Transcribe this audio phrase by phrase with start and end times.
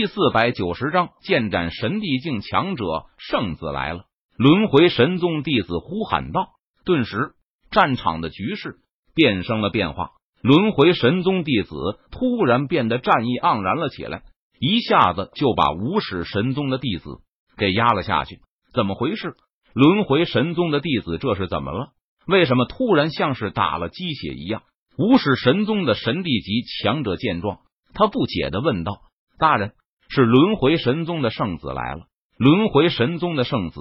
[0.00, 2.84] 第四百九十章，剑斩神帝境强者，
[3.18, 4.06] 圣子来了！
[4.38, 6.52] 轮回神宗弟子呼喊道。
[6.86, 7.32] 顿时，
[7.70, 8.76] 战场的局势
[9.14, 10.12] 变生了变化。
[10.40, 11.74] 轮回神宗弟子
[12.10, 14.22] 突然变得战意盎然了起来，
[14.58, 17.18] 一下子就把无始神宗的弟子
[17.58, 18.40] 给压了下去。
[18.72, 19.34] 怎么回事？
[19.74, 21.88] 轮回神宗的弟子这是怎么了？
[22.26, 24.62] 为什么突然像是打了鸡血一样？
[24.96, 27.58] 无始神宗的神帝级强者见状，
[27.92, 29.02] 他不解的问道
[29.38, 29.74] ：“大人。”
[30.10, 32.06] 是轮回神宗的圣子来了。
[32.36, 33.80] 轮回神宗的圣子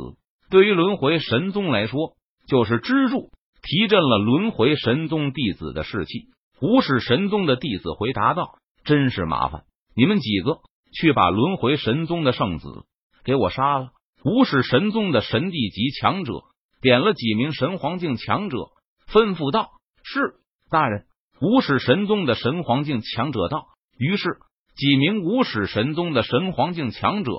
[0.49, 2.13] 对于轮回神宗来说
[2.47, 3.31] 就是支柱，
[3.61, 6.27] 提振了轮回神宗弟子的士气。
[6.61, 9.63] 无始神宗的弟子回答道：“真是麻烦，
[9.95, 10.59] 你们几个
[10.93, 12.67] 去把轮回神宗的圣子
[13.23, 13.89] 给我杀了。”
[14.23, 16.33] 无始神宗的神帝级强者
[16.81, 18.57] 点了几名神皇境强者，
[19.07, 19.69] 吩咐道
[20.03, 20.35] ：“是
[20.69, 21.05] 大人。”
[21.41, 24.25] 无始神宗的神皇境强者道：“于是。”
[24.79, 27.31] 几名无始神宗的神皇境强者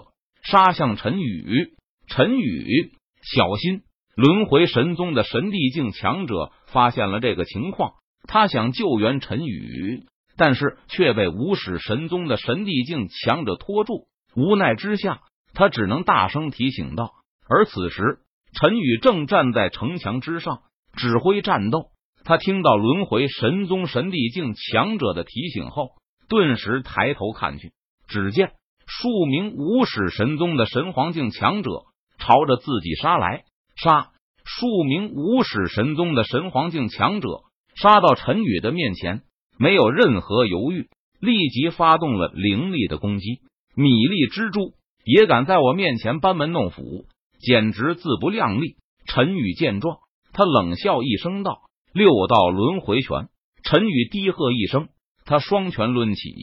[0.42, 1.70] 杀向陈宇，
[2.06, 3.80] 陈宇小心！
[4.14, 7.92] 轮回神宗的神帝境强者发现了这个情况，
[8.28, 10.02] 他想救援陈宇，
[10.36, 14.08] 但是却被无始神宗的神帝境强者拖住。
[14.36, 15.22] 无奈之下，
[15.54, 17.10] 他只能大声提醒道。
[17.48, 18.18] 而此时，
[18.52, 20.58] 陈宇正站在城墙之上
[20.92, 21.86] 指挥战斗。
[22.22, 25.92] 他听到轮回神宗神帝境强者的提醒后。
[26.30, 27.72] 顿时抬头看去，
[28.06, 28.52] 只见
[28.86, 31.70] 数名无始神宗的神皇境强者
[32.18, 33.42] 朝着自己杀来。
[33.76, 34.12] 杀！
[34.44, 37.28] 数名无始神宗的神皇境强者
[37.74, 39.22] 杀到陈宇的面前，
[39.58, 40.88] 没有任何犹豫，
[41.20, 43.40] 立即发动了凌厉的攻击。
[43.74, 47.06] 米粒蜘蛛也敢在我面前班门弄斧，
[47.40, 48.76] 简直自不量力！
[49.06, 49.98] 陈宇见状，
[50.32, 53.28] 他冷笑一声道：“六道轮回拳！”
[53.64, 54.88] 陈宇低喝一声。
[55.30, 56.34] 他双拳抡起，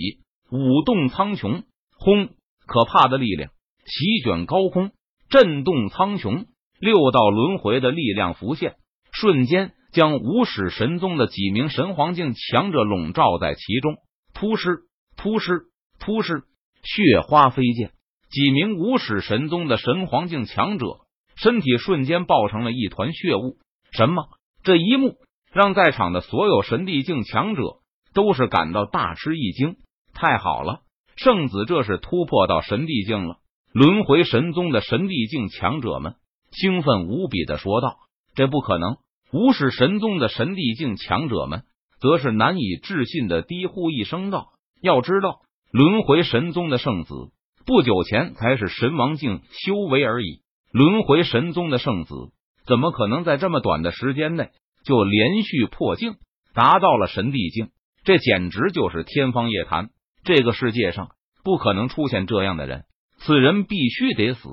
[0.49, 1.63] 舞动苍穹，
[1.97, 2.29] 轰！
[2.65, 3.51] 可怕的力量
[3.85, 4.91] 席卷高空，
[5.29, 6.45] 震动苍穹。
[6.79, 8.75] 六道轮回的力量浮现，
[9.11, 13.97] 瞬间将无始神宗的几名神皇境强者笼罩在其中。
[14.33, 14.83] 突施，
[15.17, 15.63] 突施，
[15.99, 16.43] 突施，
[16.81, 17.91] 血花飞溅。
[18.29, 20.85] 几名无始神宗的神皇境强者
[21.35, 23.57] 身体瞬间爆成了一团血雾。
[23.91, 24.29] 什么？
[24.63, 25.17] 这一幕
[25.51, 27.81] 让在场的所有神帝境强者。
[28.17, 29.75] 都是感到大吃一惊，
[30.15, 30.79] 太好了，
[31.17, 33.37] 圣子这是突破到神帝境了！
[33.71, 36.15] 轮回神宗的神帝境强者们
[36.49, 37.97] 兴奋无比的说道
[38.33, 38.97] ：“这不可能！”
[39.31, 41.61] 无始神宗的神帝境强者们
[42.01, 44.47] 则是难以置信的低呼一声道
[44.81, 47.13] ：“要知道，轮回神宗的圣子
[47.67, 50.41] 不久前才是神王境修为而已，
[50.71, 52.15] 轮回神宗的圣子
[52.65, 54.49] 怎么可能在这么短的时间内
[54.83, 56.15] 就连续破境，
[56.55, 57.69] 达到了神帝境？”
[58.07, 59.89] 这简直就是天方夜谭！
[60.23, 61.09] 这个世界上
[61.43, 62.85] 不可能出现这样的人，
[63.17, 64.47] 此人必须得死！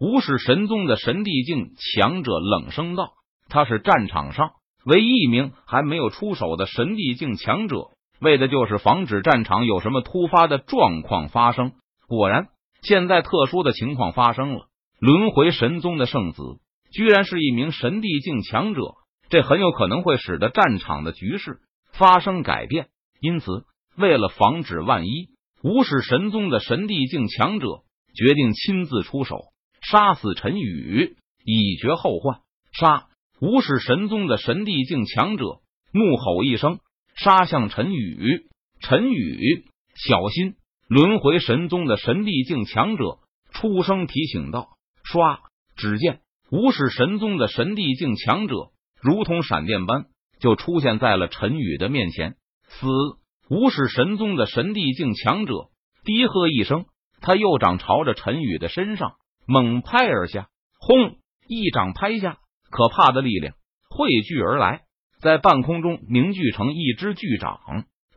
[0.00, 3.12] 无始神宗的神帝境强者冷声道
[3.48, 4.50] ：“他是战场上
[4.84, 7.90] 唯一一名还没有出手的神帝境强者，
[8.20, 11.70] 为的就是防止战场有什么突发的状况发生。”
[12.08, 12.48] 果然，
[12.82, 14.66] 现在特殊的情况发生了，
[14.98, 16.42] 轮回神宗的圣子
[16.90, 18.80] 居然是一名神帝境强者，
[19.28, 21.60] 这很有可能会使得战场的局势。
[22.00, 22.88] 发生改变，
[23.20, 25.28] 因此为了防止万一，
[25.62, 27.66] 无始神宗的神帝境强者
[28.14, 29.36] 决定亲自出手
[29.82, 32.40] 杀死陈宇，以绝后患。
[32.72, 33.08] 杀！
[33.38, 35.44] 无始神宗的神帝境强者
[35.92, 36.78] 怒吼一声，
[37.16, 38.46] 杀向陈宇。
[38.80, 40.54] 陈宇，小心！
[40.88, 43.18] 轮回神宗的神帝境强者
[43.52, 44.70] 出声提醒道。
[45.04, 45.40] 唰！
[45.76, 48.70] 只见无始神宗的神帝境强者
[49.02, 50.06] 如同闪电般。
[50.40, 52.34] 就出现在了陈宇的面前。
[52.68, 52.86] 死！
[53.48, 55.70] 无始神宗的神帝境强者
[56.04, 56.86] 低喝一声，
[57.20, 59.14] 他右掌朝着陈宇的身上
[59.46, 60.48] 猛拍而下。
[60.78, 61.16] 轰！
[61.48, 62.38] 一掌拍下，
[62.70, 63.54] 可怕的力量
[63.88, 64.82] 汇聚而来，
[65.20, 67.58] 在半空中凝聚成一只巨掌，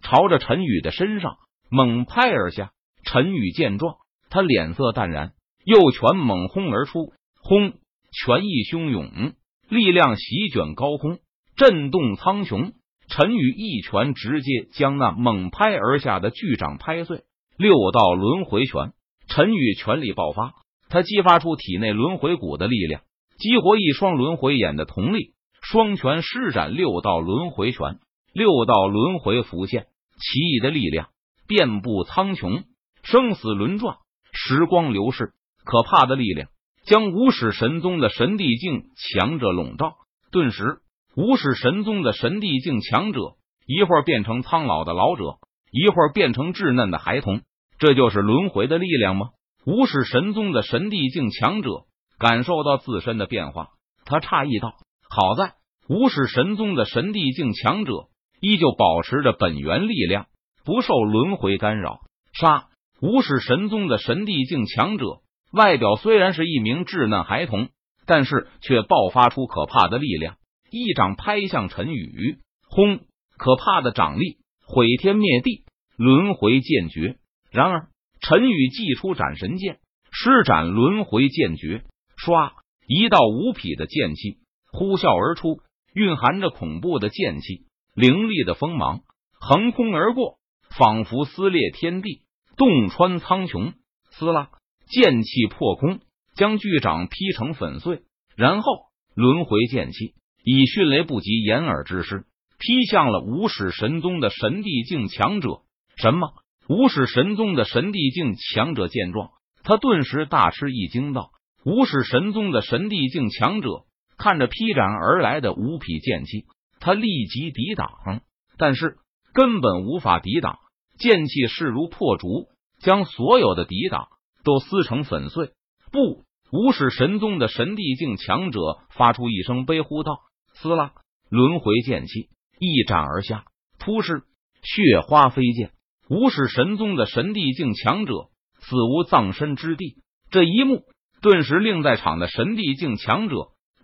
[0.03, 1.37] 朝着陈宇的身上
[1.69, 2.71] 猛拍而下。
[3.03, 3.95] 陈宇见状，
[4.29, 5.33] 他脸色淡然，
[5.65, 7.11] 右拳猛轰而出。
[7.41, 7.73] 轰！
[8.11, 9.33] 拳意汹涌，
[9.67, 11.17] 力量席卷高空。
[11.55, 12.73] 震动苍穹，
[13.07, 17.21] 陈宇一拳直接将那猛拍而下的巨掌拍碎。
[17.57, 18.93] 六道轮回拳，
[19.27, 20.53] 陈宇全力爆发，
[20.89, 23.01] 他激发出体内轮回骨的力量，
[23.37, 27.99] 激活一双轮回眼的瞳力，双拳施展六道轮回拳，
[28.33, 29.83] 六道轮回浮现，
[30.19, 31.09] 奇异的力量
[31.47, 32.63] 遍布苍穹，
[33.03, 33.97] 生死轮转，
[34.31, 35.33] 时光流逝，
[35.63, 36.49] 可怕的力量
[36.85, 39.93] 将无始神宗的神帝境强者笼罩，
[40.31, 40.79] 顿时。
[41.15, 43.35] 无始神宗的神帝境强者，
[43.67, 45.37] 一会儿变成苍老的老者，
[45.71, 47.41] 一会儿变成稚嫩的孩童，
[47.77, 49.29] 这就是轮回的力量吗？
[49.65, 51.83] 无始神宗的神帝境强者
[52.17, 53.69] 感受到自身的变化，
[54.05, 54.73] 他诧异道
[55.07, 55.53] ：“好在
[55.87, 57.93] 无始神宗的神帝境强者
[58.41, 60.25] 依旧保持着本源力量，
[60.65, 61.99] 不受轮回干扰。”
[62.33, 62.69] 杀！
[62.99, 65.19] 无始神宗的神帝境强者
[65.51, 67.69] 外表虽然是一名稚嫩孩童，
[68.07, 70.37] 但是却爆发出可怕的力量，
[70.73, 73.01] 一掌拍向陈宇，轰！
[73.37, 75.65] 可怕的掌力毁天灭地，
[75.97, 77.17] 轮回剑诀。
[77.51, 77.89] 然而。
[78.19, 79.79] 陈宇祭出斩神剑，
[80.09, 81.83] 施展轮回剑诀，
[82.17, 82.53] 唰，
[82.87, 84.37] 一道无匹的剑气
[84.71, 85.59] 呼啸而出，
[85.93, 89.01] 蕴含着恐怖的剑气，凌厉的锋芒
[89.33, 92.21] 横空而过，仿佛撕裂天地，
[92.55, 93.73] 洞穿苍穹。
[94.09, 94.49] 撕拉，
[94.87, 95.99] 剑气破空，
[96.35, 98.03] 将巨掌劈成粉碎。
[98.35, 98.71] 然后，
[99.13, 102.25] 轮回剑气以迅雷不及掩耳之势
[102.59, 105.61] 劈向了无始神宗的神帝境强者。
[105.95, 106.33] 什么？
[106.67, 109.31] 无始神宗的神帝境强者见状，
[109.63, 111.31] 他顿时大吃一惊，道
[111.65, 113.83] ：“无始神宗的神帝境强者
[114.17, 116.45] 看着劈斩而来的五匹剑气，
[116.79, 118.21] 他立即抵挡，
[118.57, 118.95] 但是
[119.33, 120.57] 根本无法抵挡，
[120.97, 122.47] 剑气势如破竹，
[122.79, 124.07] 将所有的抵挡
[124.45, 125.51] 都撕成粉碎。”
[125.91, 128.59] 不，无始神宗的神帝境强者
[128.89, 130.19] 发出一声悲呼，道
[130.53, 130.93] ：“撕拉！”
[131.29, 132.29] 轮回剑气
[132.59, 133.45] 一斩而下，
[133.79, 134.23] 突施
[134.61, 135.71] 血花飞溅。
[136.09, 138.13] 无始神宗的神帝境强者
[138.59, 139.95] 死无葬身之地，
[140.29, 140.83] 这一幕
[141.21, 143.35] 顿时令在场的神帝境强者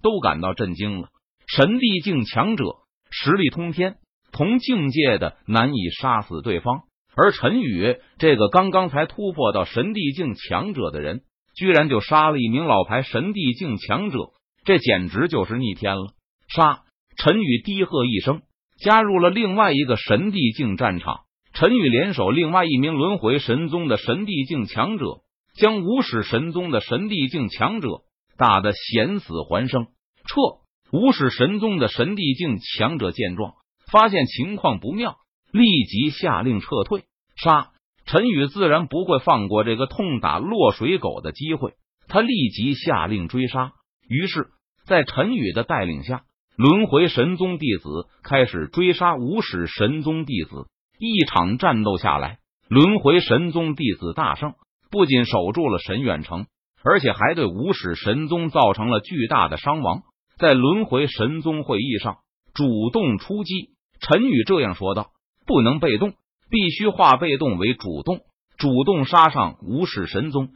[0.03, 1.07] 都感到震惊了。
[1.47, 2.65] 神帝境强者
[3.09, 3.95] 实力通天，
[4.31, 6.83] 同境界的难以杀死对方，
[7.15, 11.21] 而陈宇这个刚刚才突破到神帝境强者的人，
[11.55, 14.17] 居然就杀了一名老牌神帝境强者，
[14.65, 16.13] 这简直就是逆天了！
[16.49, 16.83] 杀！
[17.15, 18.41] 陈宇低喝一声，
[18.79, 21.21] 加入了另外一个神帝境战场。
[21.53, 25.21] 陈宇联手另外一名轮回神宗的神帝境强者，
[25.55, 27.89] 将无始神宗的神帝境强者
[28.37, 29.87] 打得险死还生。
[30.25, 30.35] 撤！
[30.91, 33.53] 无始神宗的神帝境强者见状，
[33.91, 35.17] 发现情况不妙，
[35.51, 37.03] 立即下令撤退。
[37.35, 37.71] 杀！
[38.05, 41.73] 陈宇自然不会放过这个痛打落水狗的机会，
[42.07, 43.73] 他立即下令追杀。
[44.07, 44.47] 于是，
[44.85, 46.23] 在陈宇的带领下，
[46.59, 50.67] 轮回神宗弟子开始追杀无始神宗弟子。
[50.99, 54.55] 一场战斗下来，轮回神宗弟子大胜，
[54.91, 56.47] 不仅守住了神远城，
[56.83, 60.01] 而且还对无始神宗造成了巨大的伤亡。
[60.37, 62.17] 在轮回神宗会议上，
[62.53, 63.69] 主动出击。
[64.01, 65.11] 陈宇这样说道
[65.47, 66.11] ：“不能被动，
[66.49, 68.19] 必须化被动为主动，
[68.57, 70.49] 主动杀上无始神宗。”